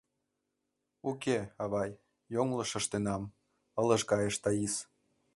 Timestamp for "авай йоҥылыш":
1.63-2.71